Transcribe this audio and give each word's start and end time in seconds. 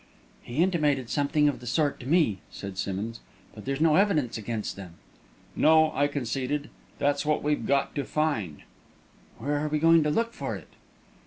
"He 0.41 0.63
intimated 0.63 1.11
something 1.11 1.47
of 1.47 1.59
the 1.59 1.67
sort 1.67 1.99
to 1.99 2.07
me," 2.07 2.39
said 2.49 2.75
Simmonds; 2.79 3.19
"but 3.53 3.65
there's 3.65 3.79
no 3.79 3.97
evidence 3.97 4.35
against 4.35 4.75
them." 4.75 4.95
"No," 5.55 5.91
I 5.93 6.07
conceded; 6.07 6.71
"that's 6.97 7.23
what 7.23 7.43
we've 7.43 7.67
got 7.67 7.93
to 7.93 8.03
find." 8.03 8.63
"Where 9.37 9.59
are 9.59 9.67
we 9.69 9.77
going 9.77 10.01
to 10.01 10.09
look 10.09 10.33
for 10.33 10.55
it?" 10.55 10.69